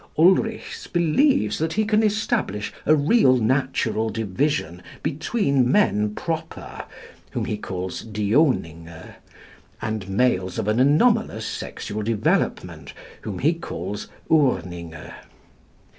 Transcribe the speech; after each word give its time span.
Ulrichs 0.17 0.87
believes 0.87 1.59
that 1.59 1.73
he 1.73 1.85
can 1.85 2.01
establish 2.01 2.73
a 2.87 2.95
real 2.95 3.37
natural 3.37 4.09
division 4.09 4.81
between 5.03 5.71
men 5.71 6.15
proper, 6.15 6.85
whom 7.33 7.45
he 7.45 7.55
calls 7.55 8.01
Dioninge, 8.01 9.15
and 9.79 10.09
males 10.09 10.57
of 10.57 10.67
an 10.67 10.79
anomalous 10.79 11.45
sexual 11.45 12.01
development, 12.01 12.95
whom 13.21 13.37
he 13.37 13.53
calls 13.53 14.07
Urninge. 14.27 15.13